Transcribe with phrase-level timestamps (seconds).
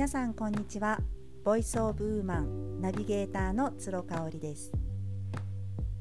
[0.00, 0.98] 皆さんこんにちは。
[1.44, 4.72] ボイスオブウーマンナビゲーターの鶴香織です。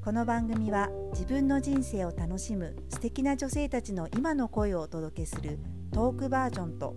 [0.01, 5.59] この番組は自分の人生を楽しむ素敵な女性たちの今の声をお届けする
[5.91, 6.95] トークバージョンと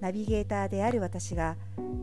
[0.00, 1.56] ナビゲーターである私が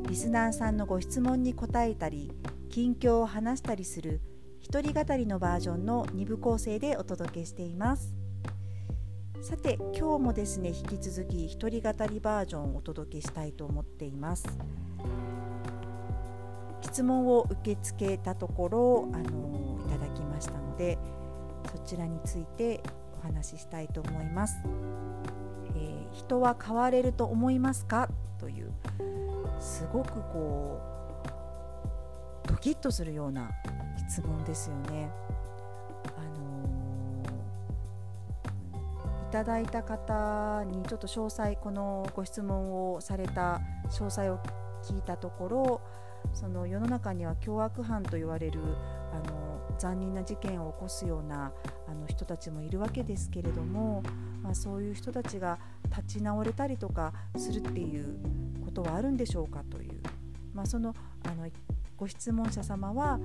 [0.07, 2.31] リスナーさんのご質問に答えたり
[2.69, 4.21] 近況を話したりする
[4.61, 8.20] 一人語りのバージョンの2部構成でお届けしています。
[9.41, 14.47] さて今日もですね引き続き一人語りバージョンをお届けしたいと思っています。
[16.83, 20.99] 質問を受け付けたところあのいただきましたので
[21.71, 22.83] そちらについて
[23.23, 24.57] お話ししたいと思います、
[25.75, 28.09] えー、人は変われると思いますか？
[28.39, 28.71] という
[29.59, 30.79] すごくこ
[32.45, 33.49] うドキッとするような
[34.09, 35.09] 質問ですよね。
[39.31, 44.39] ただいた方にちょっと詳細このご質問をされた詳細を
[44.83, 45.81] 聞いたところ
[46.33, 48.59] その世の中には凶悪犯と言われる
[49.13, 51.53] あの残忍な事件を起こすような
[51.87, 54.03] あの人たちもいるわけですけれども、
[54.43, 58.17] まあ、そういう人たちが立ち直れたりとかするっていう
[58.65, 60.01] ことはあるんでしょうかという、
[60.53, 61.47] まあ、そのあの
[61.95, 63.21] ご質問者様はあの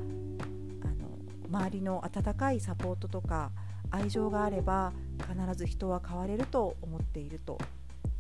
[1.48, 3.50] 周りの温かいサポートとか
[3.90, 7.58] 愛情があれば必ず人は変われると思っていると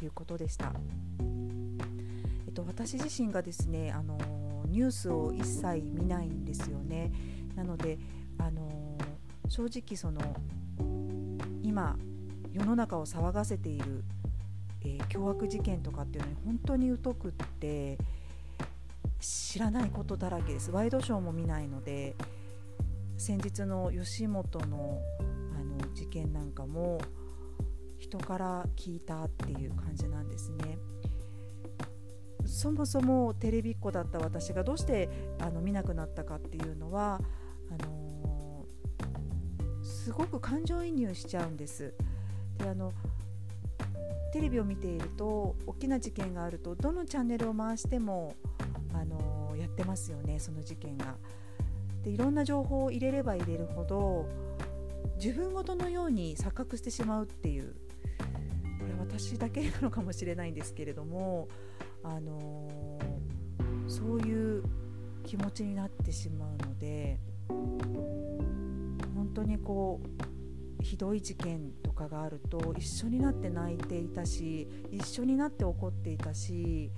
[0.02, 0.72] いうことでした。
[2.46, 4.18] えっと、私自身がですねあの
[4.66, 7.10] ニュースを一切見ないんですよね。
[7.54, 7.98] なので
[8.38, 8.96] あの
[9.48, 10.20] 正直その
[11.62, 11.96] 今
[12.52, 14.04] 世の中を騒がせている、
[14.82, 17.98] えー、凶悪事件とかっていうのに本当に疎くって
[19.20, 22.14] 知らないことだらけですワイドショーも見ないので
[23.18, 25.00] 先日の吉本の
[25.96, 27.00] 事件なんかも
[27.98, 30.78] 人から聞いたっていう感じなんですね。
[32.44, 35.08] そもそもテレビっ子だった私がどうして
[35.40, 37.20] あの見なくなったかっていうのは
[37.70, 41.94] あのー、すごく感情移入しちゃうんです。
[42.58, 42.92] であの
[44.32, 48.34] テレビを見ていると大きな事件があるとどのチャンネルを回しても、
[48.92, 51.16] あのー、やってますよねその事件が。
[52.04, 54.28] でいろんな情報を入れれば入れるほど
[55.16, 57.74] 自分ごとのように錯覚してしまうっていう
[58.78, 61.48] これ私だけなのかもしれないんですけれども、
[62.04, 64.62] あのー、そういう
[65.24, 67.18] 気持ちになってしまうので
[67.48, 70.00] 本当にこ
[70.80, 76.90] うひどい事件とかがあると一緒になって泣いていたし一緒になって怒っていたし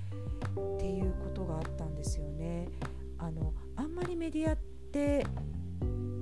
[0.76, 2.68] っていうことがあったんですよね。
[3.16, 4.56] あのあんまりメディアっ
[4.92, 5.26] て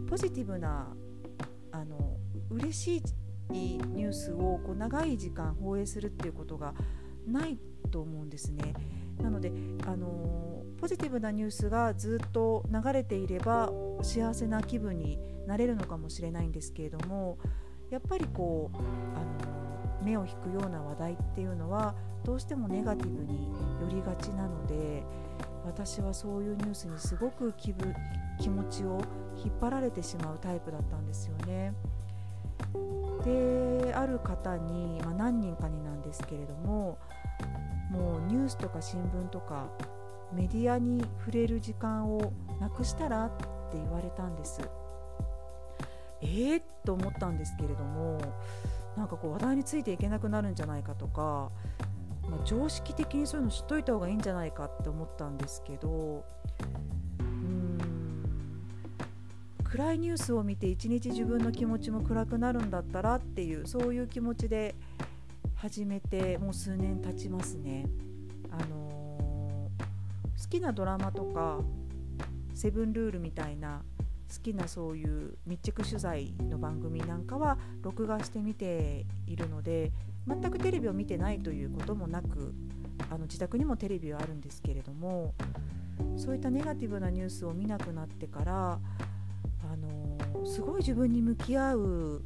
[0.09, 0.95] ポジティブな
[1.77, 2.17] あの
[2.51, 3.03] 嬉しい
[3.53, 6.75] ニュースをこう長い時間放映するっていうことが
[7.27, 7.59] ない
[7.91, 8.75] と思うんですね。
[9.21, 9.53] なので
[9.87, 13.71] あのポジティブなニュースがずっと流れていれば
[14.03, 17.39] 幸せな気分になれるのかもしれないんですけれども
[17.91, 21.95] やっぱりこうあの目を引くような話題っていうのは
[22.25, 23.49] どうしてもネガティブに
[23.81, 25.03] 寄りがちなので
[25.67, 27.95] 私はそういうニュースにすごく気分
[28.41, 29.01] 気持ちを
[29.37, 31.75] 引っ張られてしまうタイプだったんですよね。
[33.25, 36.99] である方に、まあ、何人かになんですけれども
[37.91, 39.67] もうニュースとか新聞とか
[40.33, 43.45] メディアに触れる時間をなくしたらって
[43.75, 44.61] 言われたんです。
[46.23, 48.19] えー、と思ったんですけれども
[48.97, 51.51] なんかこう話題についていけなくなるんじゃないかとか、
[52.31, 56.25] まあ、常識的にそういうの知っといた方がいいんじゃないかって思ったんですけど
[59.65, 64.75] 暗いニュースを見て一日自分の気持ちも暗くなるんだったらっていうそういう気持ちで
[65.57, 67.87] 始めてもう数年経ちますね。
[68.51, 71.61] あのー、好きなドラマとか
[72.55, 73.83] 「セブンルール」みたいな
[74.33, 79.93] 好きなそういう密着取材の番組なんかは録画して見ているので
[80.27, 82.55] 全くテレビを見てないということもなく
[83.11, 85.35] あの自宅にもテレビはあるんですけれども
[86.17, 88.81] そういったネガティブなニュースを見なくなってから
[89.63, 92.23] あのすごい自分に向き合う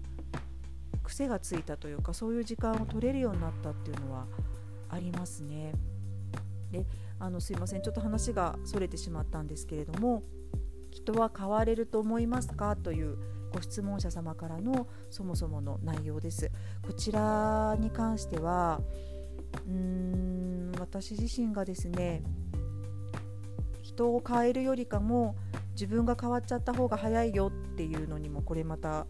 [1.02, 4.26] 癖がついたというかそういう時間を取れるようになったっていうのは
[4.88, 5.72] ありますね。
[6.70, 6.86] で
[7.18, 10.22] あのすいませんちょっと話がそれてしまったんですけれども
[10.90, 12.76] 人は変われると思いますか？
[12.76, 13.18] という
[13.52, 16.50] ご質問者様からのそもそもの内容です。
[16.82, 18.80] こちらに関しては
[19.66, 22.22] うーん私自身がですね
[23.82, 25.36] 人を変えるよりかも
[25.72, 29.06] 自分が変わっちゃった方が早いよっていうのにもこれまた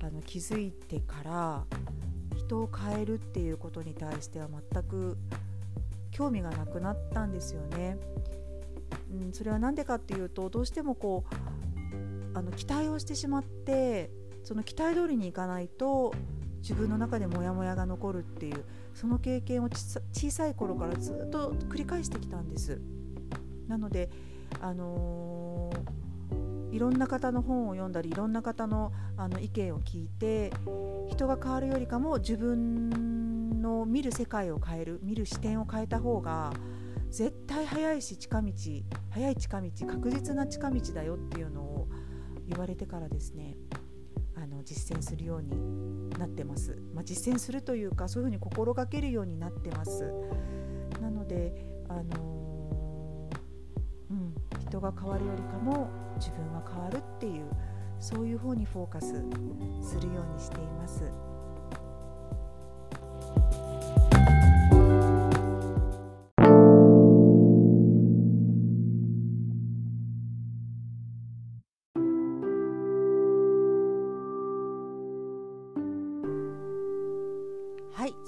[0.00, 1.64] あの気づいてから
[2.36, 5.18] 人を変えるっていうことに対しては全く
[6.10, 7.98] 興味がなくなったんですよね。
[9.12, 11.34] うん、それは何でかっていうとどうしてもこう
[12.34, 14.10] あの期待をしてしまって
[14.44, 16.14] その期待通りにいかないと
[16.60, 18.64] 自分の中でモヤモヤが残るっていう
[18.94, 22.80] その経験を小さい頃からずっと繰り返してきたんです。
[23.68, 24.10] なので、
[24.60, 30.52] あのー、いろんな方の本を読んだりいろんな方のあの意見を聞いて
[31.08, 36.52] 人が変わるよりかも自分の見る世界を変える見る視点を変えた方が
[37.10, 38.52] 絶対早いし近道
[39.10, 41.88] 早い近道確実な近道だよっていうのを
[42.48, 43.56] 言われてからですね
[44.34, 50.12] あの実践するようになってます、まあ、実践するというかそういうふうに心がけるようになってます
[51.00, 57.44] なのであのー、うん、人が変わるよりかも自分は変わるっていう
[58.00, 59.08] そういう方にフォーカス
[59.82, 61.27] するようにしています。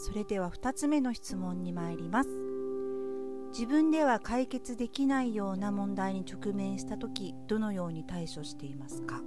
[0.01, 2.31] それでは2つ目の質問に参ります。
[3.53, 9.21] 自分では解決できないような問題に直面した時どのように対処していますか？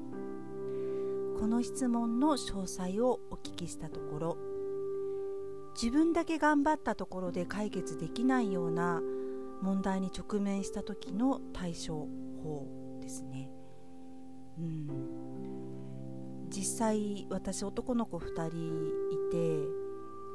[1.40, 4.38] この質問の詳細をお聞きしたところ
[5.80, 9.02] 自分だけ頑張ったところで解決できないような
[9.62, 12.08] 問題に直面した時の対処
[12.42, 12.66] 法
[13.00, 13.52] ですね。
[14.58, 14.88] うん。
[16.50, 19.83] 実際私男の子2人いて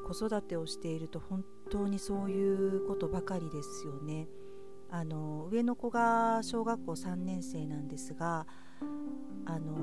[0.09, 4.27] 子育てをしていると本当にそういうことばかりですよね。
[4.91, 8.47] あの上の子が小学校3年生なんですが
[9.45, 9.77] あの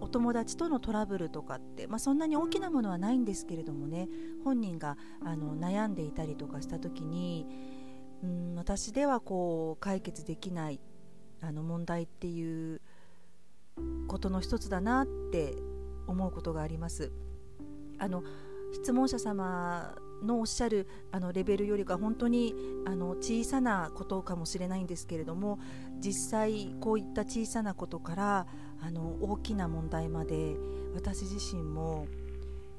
[0.00, 4.08] お友達とのトラブルとかって、まあ、そんなに大きなものはないんですけれどもね
[4.44, 7.44] 本人があの悩んでいたりとかした時に
[8.22, 10.78] うん私ではこう解決できない
[11.40, 12.80] あの問題っていう
[14.06, 15.56] ことの一つだなって
[16.06, 17.10] 思うことがあります。
[17.98, 18.22] あの
[18.76, 22.54] 質問者様のおっしゃるあのレベルよりか本当に
[22.86, 25.58] あの小さなことかもしれないんですけれども
[25.98, 28.46] 実際こういった小さなことから
[28.82, 30.56] あの大きな問題まで
[30.94, 32.06] 私自身も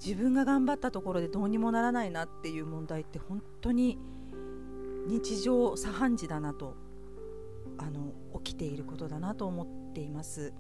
[0.03, 3.97] 自分が頑張ったところでどうにもならないなっていう問題って本当に
[5.07, 6.75] 日常茶飯事だなと
[7.79, 8.13] あの
[8.43, 10.53] 起きていることだなと思っています。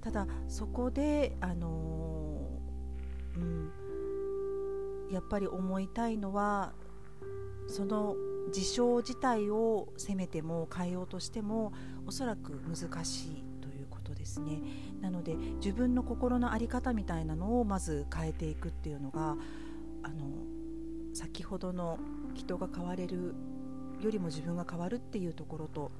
[0.00, 2.48] ただそこであの
[3.36, 3.87] うん
[5.10, 6.72] やっぱり思いたいのは
[7.66, 8.16] その
[8.52, 11.72] 事象自体を責めても変えようとしても
[12.06, 14.60] おそらく難しいということですね。
[15.00, 19.36] なので自分の心の在り方みたいなのをまず変えていくっていうのが
[20.02, 20.14] あの
[21.14, 21.98] 先ほどの
[22.34, 23.34] 人が変われる
[24.00, 25.90] よりも自分が変わるっていうところと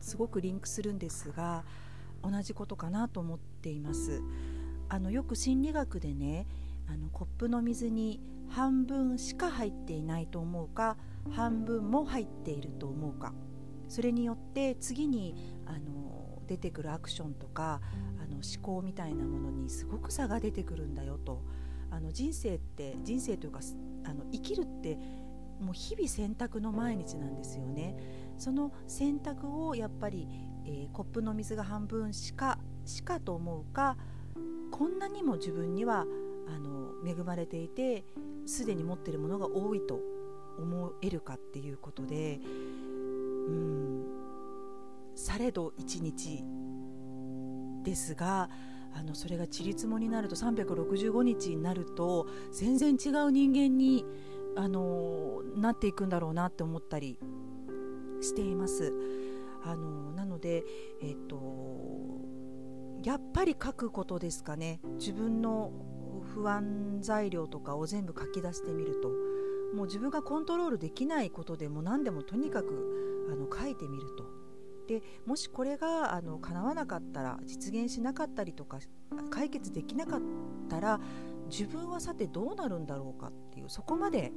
[0.00, 1.64] すごくリンクするんですが
[2.22, 4.22] 同じことかなと思っています。
[4.88, 6.46] あのよく心理学でね
[6.92, 10.96] あのコップの水に半分しか入っていないと思うか
[11.30, 13.32] 半分も入っていると思うか。
[13.88, 15.34] それによって次に
[15.66, 17.80] あの出てくるアクションとか
[18.22, 21.42] あの思考みたいなものにすごく差が出てくるんだよと。
[21.90, 23.60] あの人生って人生というか
[24.04, 24.96] あの生きるって
[25.60, 27.96] もう日々選択の毎日なんですよね。
[28.38, 30.26] その選択をやっぱり、
[30.64, 33.96] えー、コップの水が半分しかしかと思うか
[34.70, 36.06] こんなにも自分には
[36.48, 38.04] あの恵まれていて
[38.46, 40.00] すでに持っているものが多いと
[40.58, 42.40] 思えるかっていうことで
[43.48, 44.06] うん
[45.14, 46.44] されど1日
[47.82, 48.48] ですが
[48.92, 54.04] あのそれがちりつもになると365日になると全然違う人間に
[54.56, 57.18] あのなっていくんだろうなって思ったり
[58.20, 58.92] しています。
[59.62, 60.64] あのなので、
[61.02, 61.38] えっと、
[63.02, 65.70] やっぱり書くことですかね自分の
[66.40, 69.08] 不安材料とかを全部書き出してみると
[69.76, 74.24] もう自分がコントロールできないことでも何でもとにかくあの書いてみると
[74.88, 78.78] でもしこれがあの叶わなかったら実現しなかったりとか
[79.30, 80.20] 解決できなかっ
[80.68, 80.98] たら
[81.48, 84.32] 自分はさてどうなるんだろうかっていうそこまで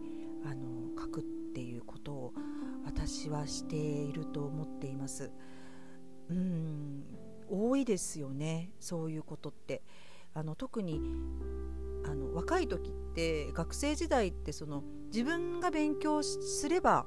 [0.45, 1.24] あの書くっ
[1.55, 2.33] ていうことを
[2.86, 5.31] 私はしていると思っています。
[6.29, 7.03] うん
[7.50, 9.83] 多いですよねそういうことって
[10.33, 10.99] あの特に
[12.05, 17.05] あの若い時って学生時代ってその自分が勉強すれば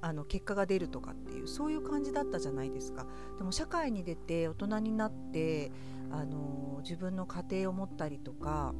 [0.00, 3.06] あの結果が出るとかっていうそういう感じだったじゃないですか。
[3.38, 5.70] でも社会に出て大人になって
[6.10, 8.74] あの自分の家庭を持ったりとか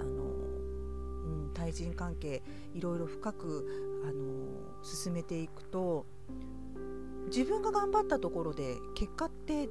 [0.00, 2.42] あの、うん、対人関係
[2.74, 6.06] いろいろ深く、あの進めていくと
[7.26, 9.68] 自分が頑張ったところで結果って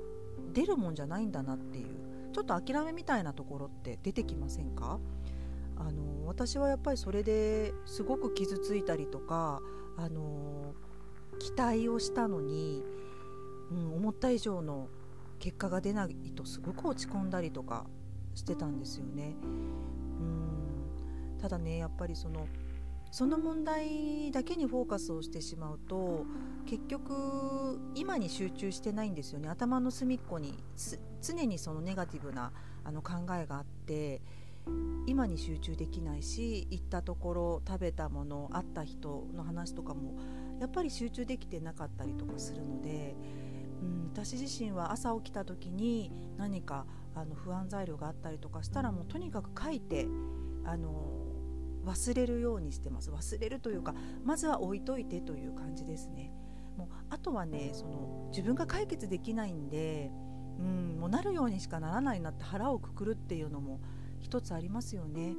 [0.54, 2.01] 出るもんじゃないんだなっていう
[2.32, 5.00] ちょっと諦めみたいなところって出てきませんか？
[5.78, 9.62] あの私はやっぱりそれですごく傷ついたりとか
[9.98, 10.74] あの
[11.40, 12.84] 期待をしたのに、
[13.72, 14.88] うん、思った以上の
[15.40, 17.88] 結果が出ないとすごく落ち込んだりとか
[18.36, 19.36] してたんですよね。
[19.44, 22.48] うんただねやっぱりその
[23.12, 26.26] その問題だけにフォーカスをしてしまうと
[26.66, 29.50] 結局今に集中してないんですよね。
[29.50, 30.58] 頭の隅っこに
[31.22, 32.52] 常にそのネガティブな
[32.84, 34.22] あの考えがあって
[35.08, 40.14] 今に集中できないし行ったところ食べたもの会った人の話とかも
[40.60, 43.16] やっぱり集中できてなかったりとかするので、
[43.82, 50.08] うん、私自身は朝起きた時に何かあの不安材料があったりとかしたらもうとにかく書いて
[50.64, 51.12] あの
[51.86, 53.10] 忘れるようにしてます。
[53.10, 56.32] 忘れるというかまずは置いといてという感じですね。
[56.82, 60.12] もうあとはねその自分が解決できないんで、
[60.60, 63.80] うん、もうなるようにしかならないなって腹をくくるっていうのも
[64.20, 65.36] 一つありますよね。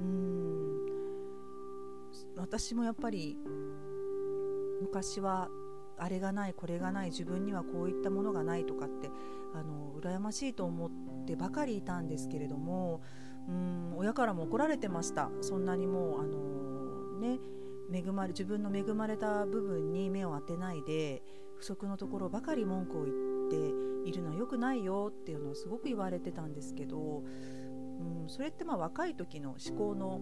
[0.00, 0.86] うん。
[2.36, 3.36] 私もやっぱり
[4.82, 5.48] 昔は
[5.96, 9.08] あれがないこれがない自分にはこういったものがないとかって
[9.54, 10.90] あの羨ましいと思っ
[11.24, 13.00] てばかりいたんですけれども
[13.48, 15.30] うん親からも怒られてました。
[15.40, 17.38] そんなにもうあのね
[17.94, 21.22] 恵まれ自分の恵まれた部分に目を当てないで
[21.58, 23.16] 不足のところばかり文句を言っ
[23.50, 30.20] ているのは良くないよっていうのをすごく言われてたんですけど、うん、それってまあ若い時の思考の、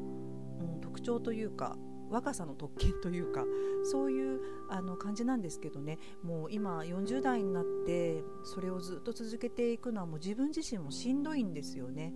[0.60, 1.76] うん、特徴というか
[2.10, 3.44] 若さの特権というか
[3.90, 12.12] そういうあの感じなんですけどねもう今40代になってそれをずっと続けていくのはもう自分自身もしんどいんですよね。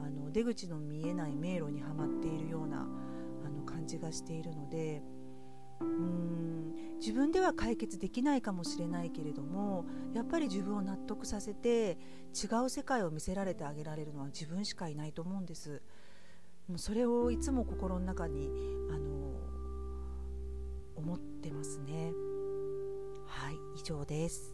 [0.00, 2.86] あの出口の見えない迷路にはまっているような
[3.84, 5.02] 感じがしているので
[5.80, 11.98] うーん自分では解決できないかもしれないけれどもやっぱり自分を納得させて
[12.32, 15.82] 違う世界を見せられてあげられるのは自分しかいないと思うんです。
[16.66, 18.48] もうそれをいつも心の中に
[18.90, 19.34] あの
[20.96, 22.12] 思ってますね。
[23.26, 24.53] はい以上です。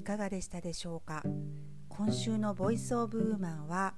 [0.00, 1.22] いかがでしたでしょうか？
[1.90, 3.92] 今週のボイスオブウーマンは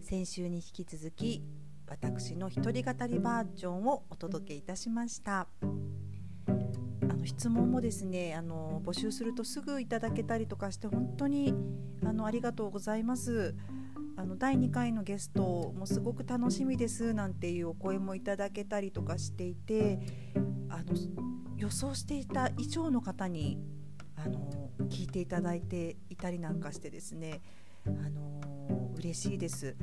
[0.00, 1.42] 先週に引き続き
[1.88, 5.48] 私の一人語りバージョンをお届けいたしました。
[6.46, 11.52] あの質問もですねあの募集するとすぐいただけたりとかして本当に
[12.06, 13.56] あのありがとうございます。
[14.16, 19.98] あの第2回のゲストもすごく楽しみですなんていうお声もいただけたりとかしていて
[20.68, 20.94] あの
[21.56, 23.58] 予想していた以上の方に
[24.14, 24.59] あの
[24.90, 27.40] 聞いていただいていたりなんかしてですね
[27.86, 29.76] あの嬉しいです。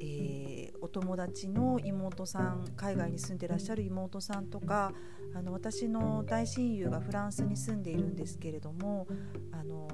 [0.00, 4.92] えー、お友達の妹さん海外に住んでらっしゃる妹さんとか
[5.34, 9.06] あの私の大親友がフランスに住んでいるんですけれども
[9.52, 9.88] あの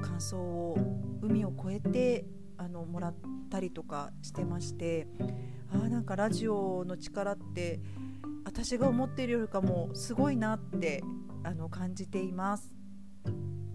[0.00, 0.76] 感想を
[1.22, 2.26] 海を越えて
[2.56, 3.14] あのもらっ
[3.50, 5.08] たりとかしてまして
[5.72, 7.80] あなんかラジオの力って
[8.44, 11.02] 私が思っているよりかもすごいなって
[11.42, 12.81] あの感じています。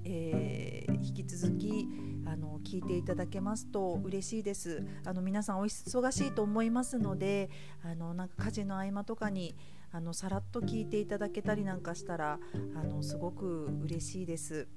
[0.09, 1.85] えー、引き続き
[2.25, 4.85] あの聞いていただけますと嬉しいです。
[5.05, 7.49] あの皆さんお忙しいと思いますので
[7.83, 9.55] あのなんか家事の合間とかに
[9.91, 12.39] あのさらっと聞いていただけたりなんかしたら
[12.75, 14.69] あのすごく嬉しいです。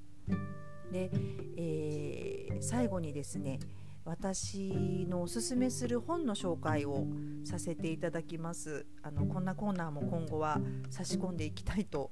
[0.90, 1.10] で、
[1.56, 3.60] えー、最後にですね
[4.04, 7.06] 私のおすすめする本の紹介を
[7.44, 8.87] させていただきます。
[9.02, 12.10] あのこんなコーナーも今後は差し込んでいきたいと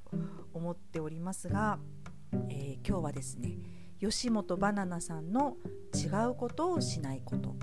[0.52, 1.78] 思っておりますが
[2.50, 3.58] えー、今日はですね
[4.00, 5.56] 吉本ばななさんの
[5.94, 7.56] 「違うことをしないこと」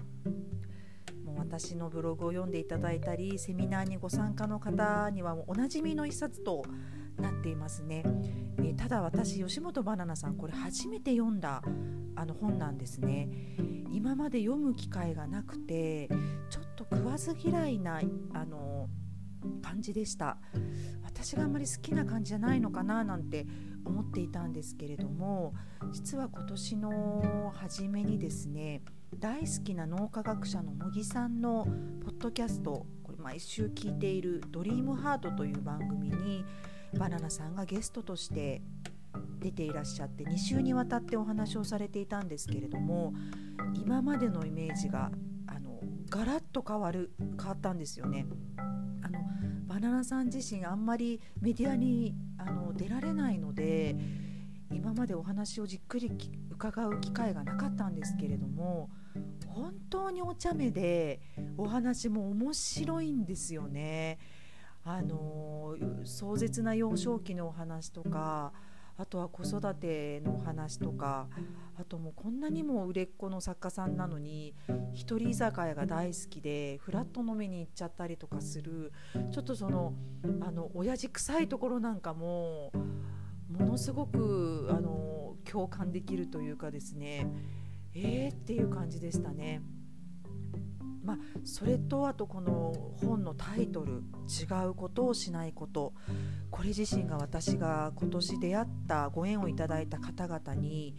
[1.24, 6.63] もう私のブログを読んでいただいたりセミナーにご参加の方にはもうおなじみの一冊と
[7.17, 8.03] なっていますね、
[8.57, 11.62] えー、ただ私吉本ばななさんこれ初めて読んだ
[12.15, 13.29] あの本なんですね。
[13.91, 16.10] 今まで読む機会がなくて
[16.50, 18.01] ちょっと食わず嫌いな
[18.34, 18.89] あの
[19.62, 20.38] 感じでした。
[21.03, 23.48] 私があんまり好きな感じじゃないのかななんて
[23.85, 25.53] 思っていたんですけれども
[25.91, 28.81] 実は今年の初めにですね
[29.19, 31.65] 大好きな脳科学者の茂木さんの
[32.03, 36.43] ポッドキャストこれ毎週聞いている「ドリームハートという番組に
[36.97, 38.61] バナナさんがゲストとして
[39.39, 43.13] 出ていらっしゃって2週にわたってお話をされていたんですけれども
[43.75, 45.11] 今までのイメージが
[45.47, 48.25] あのガラッと変わる変わったんですよね。
[49.75, 53.98] バナナさん自身あんまりメディアにあの出られないので
[54.72, 56.10] 今までお話をじっくり
[56.50, 58.89] 伺う機会がなかったんですけれども
[59.48, 61.20] 本当にお茶目で
[61.58, 64.17] お話も面白いんですよね。
[64.86, 68.53] あの壮絶な幼少期のお話とか
[68.97, 71.27] あとは子育てのお話とか
[71.77, 74.53] あともうこんなにも売れっ子の作家さんなのに
[74.93, 78.93] 一人居酒屋が大好きでフラット飲みに行っちゃったりとかする
[79.31, 79.93] ちょっとその
[80.41, 82.71] あの親父臭いところなんかも
[83.49, 87.27] ものすごくあの共感できるというかですね
[87.93, 89.61] えーっていう感じでしたね。
[91.05, 95.93] まあ、それとあとこの本のタイトル「違うことをしないこと」
[96.50, 100.95] これ自身が私が今年出会ったご縁をいただいた方々に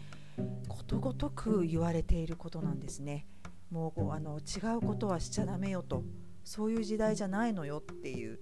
[0.68, 3.26] ことごとく言われていることなんですね。
[3.70, 6.04] もうあの違うことはしちゃだめよと。
[6.44, 8.38] そういう時代じゃないのよっていう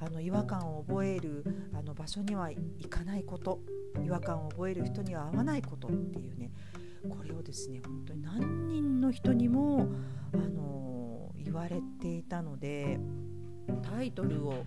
[0.00, 3.60] あの違和感を覚えるあの場所には行かないこと。
[4.04, 6.50] 違和感を覚える人には会わないことっていうね。
[7.08, 9.88] これをですね本当に何人の人にも
[10.32, 12.98] あの言われていたので
[13.82, 14.64] タイトルを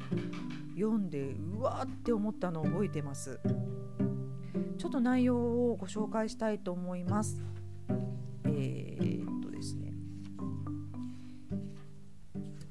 [0.75, 3.39] 読んでうわーって思ったのを覚えてます。
[4.77, 5.37] ちょっと内容
[5.71, 7.41] をご紹介したいと思います。
[8.45, 9.93] えー、っとですね。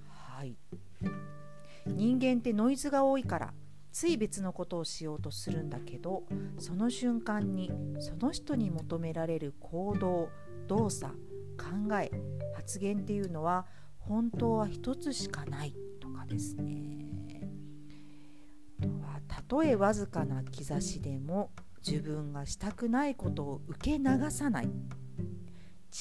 [0.08, 0.56] はい。
[1.87, 3.54] 人間ってノイズが多いから。
[3.97, 6.25] つい別のことをしようとするんだけど
[6.59, 10.29] その瞬間にその人に求められる行動
[10.67, 11.15] 動作
[11.57, 12.11] 考え
[12.55, 13.65] 発言っていうのは
[13.99, 17.49] 本当は一つしかないとかですね。
[18.83, 24.69] とはたとえわずかな兆しでも自分がしたくないことを受け流さない。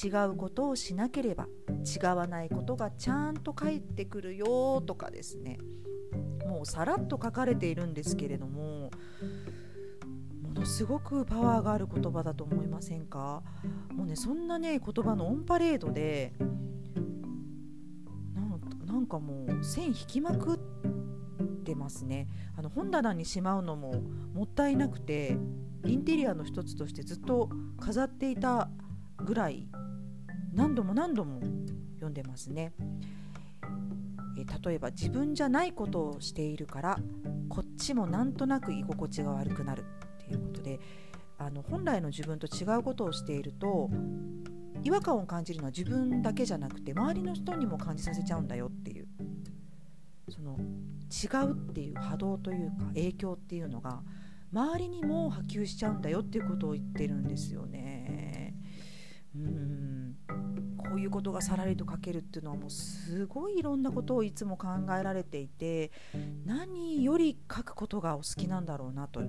[0.04, 1.46] 違うことをしなければ
[1.82, 5.56] 違わないことがちゃんと返ってくるよとかですね。
[6.56, 8.90] もうさらっと書かれているんですけれども
[10.42, 13.42] ものすごくパワーがある言葉だと思いませんか？
[13.94, 16.32] もうねそんなね言葉のオンパレードで
[18.86, 20.58] なんかもう線引きまくっ
[21.62, 24.00] てますねあの本棚にしまうのも
[24.32, 25.36] もったいなくて
[25.84, 28.70] インテリアの一つとしてずっと飾っていた
[29.18, 29.68] ぐらい
[30.54, 31.40] 何度も何度も
[31.96, 32.72] 読んでますね。
[34.44, 36.98] 例えば自分じゃないことをしているから
[37.48, 39.84] こっちもなんとなく居心地が悪くなる。
[40.24, 40.80] っていうことで
[41.38, 43.90] あの本来の自分と違うことをしていると
[44.82, 48.68] 違和感を感じるのは自分だけじゃなくて周りの人にも感じさせちゃうんだよ。
[48.68, 49.06] っていう。
[50.28, 54.02] その違うっていう波動というか影響っていうのが
[54.52, 56.20] 周りにも波及しちゃうんだよ。
[56.20, 57.75] っていうことを言ってるんですよね。
[61.06, 65.92] いうことがさらりと書けるっていうのはもうすごいいろんなことをいつも考えられていて
[66.44, 69.20] 何より書くことがお好きなんだろうなと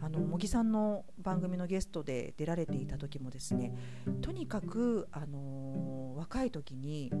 [0.00, 3.74] あの茂木さんの番組のゲストで出られていた時もですね
[4.22, 7.12] とにかく、あの若い時に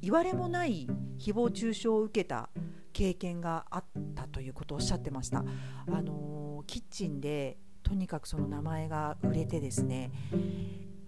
[0.00, 2.50] 言われもない誹謗中傷を受けた
[2.92, 5.44] 経験があったということをおっしゃってました。
[5.90, 10.10] あのキッチンでとにかくその名前が売れてですね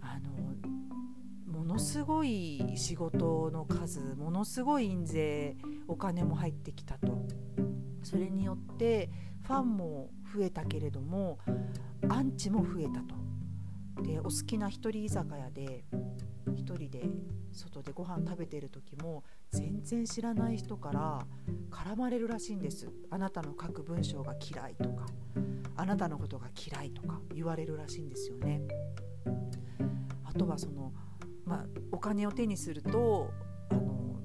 [0.01, 0.35] あの
[1.55, 7.27] ものすごい仕事の数ものすごい印税お金も入ってきたと。
[8.03, 9.09] それによって
[9.43, 11.39] ファンも増えたけれども
[12.09, 13.15] アンチも増えたと。
[14.03, 15.85] でお好きな一人居酒屋で
[16.49, 17.09] 1人で
[17.53, 21.25] 外でご飯食べてる時も全然知らない人から
[21.71, 22.91] 絡まれるらしいんです。
[23.11, 25.07] あなたの書く文章が嫌いとか
[25.77, 28.61] あなたのことが嫌いとか言われるらしいんですよね。
[30.25, 30.93] あとはその
[31.45, 33.31] まあ、お金を手にすると
[33.71, 34.19] あの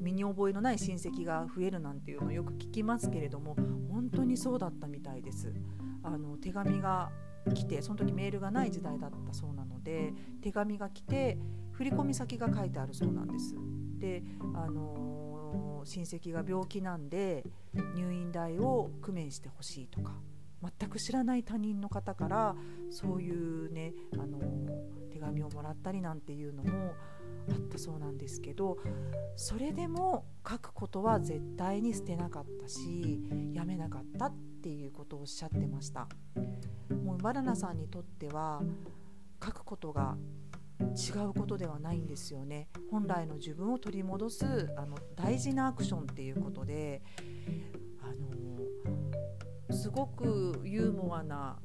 [0.00, 3.56] 身に覚えのない親戚が増えるなんていうのをよく聞きますけれども
[3.90, 5.52] 本当にそうだったみたいです。
[6.02, 7.10] あの手紙が
[7.54, 11.38] 来てその時メールがない時代だったそうなので手紙が来て
[11.72, 13.54] 振込先が書いてあるそうなんです。
[13.98, 14.22] で
[14.54, 17.44] あの親戚が病気なんで
[17.94, 20.12] 入院代を工面してほしいとか
[20.78, 22.56] 全く知らない他人の方から
[22.90, 26.94] そういうねあの手紙をもらったりなんていうのも
[27.50, 28.78] あったそうなんですけど
[29.36, 33.20] それでも書くことは絶対に捨てなかったし
[33.52, 36.08] やめなかったっていうことをおっしゃってました。
[37.04, 38.62] もうバナナさんにとっては
[39.44, 40.16] 書くことが
[40.80, 42.68] 違うことではないんですよね。
[42.90, 47.02] 本来の自分を取り戻すあの大事なアクションっていうことで
[48.02, 48.12] あ
[49.70, 51.58] のすごくユーモアな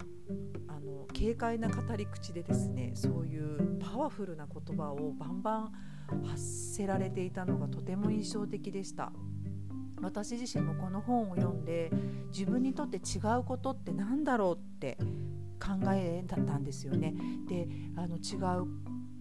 [0.67, 5.71] あの軽快な語り口でですねそういうパワフルな言葉をバンバン
[6.25, 9.11] 発せられていたのがとても印象的でした
[10.01, 11.91] 私自身もこの本を読んで
[12.29, 14.97] 自分にとって違うことって何だろうって
[15.59, 17.15] 考えだったんですよね。
[17.47, 18.67] であの違う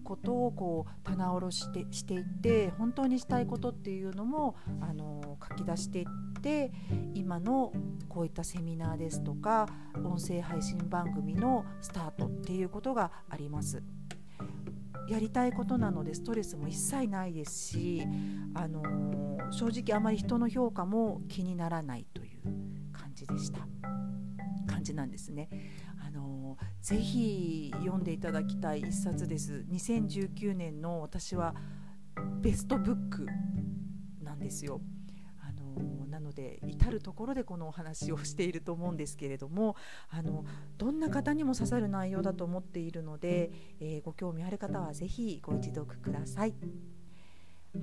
[0.03, 6.71] ことをこう棚卸ししてしていって本当にしたいことっていうのもあの書き出していって
[7.13, 7.73] 今の
[8.07, 13.83] こういったセミナーですとか音声配信番組のスタートっていうことがあります。
[15.09, 18.03] やりたいことなのでストレスも一切ないですし、
[18.53, 22.41] あのー、正直あまり人の評価も気にならないという
[22.91, 23.59] 感じでした
[24.67, 25.49] 感じなんですね。
[26.05, 31.55] あのー、ぜひ読んでいただきたい一冊です2019年の私は
[32.41, 33.25] ベストブック
[34.21, 34.81] なんですよ。
[36.27, 39.75] ので至る所でこのお話をしていると思うんですけれども
[40.09, 40.45] あの
[40.77, 46.53] どんな方にも刺さる内容だと思っているので、えー、ご興味ある方はぜひご一読ください。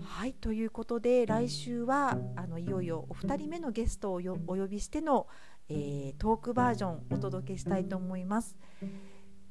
[0.03, 5.29] はいということで来週はあのいよいよお二人目のゲストをお呼びしての、
[5.69, 8.57] えー、トークバージョンお届けしたいと思います。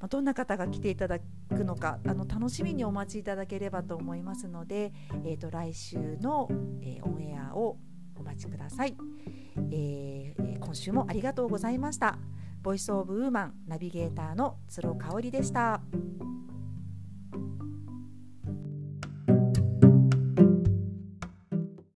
[0.03, 4.91] まどんな方が来ていただくのかあの楽しみにお待ちいただければと思いますので、
[5.23, 6.49] えーと、来週の、
[6.82, 7.77] えー、オンエアを
[8.15, 8.95] お待ちください、
[9.71, 12.17] えー、今週もありがとうございました
[12.63, 15.82] ボイスオブウーマンナビゲーターの鶴香織でした。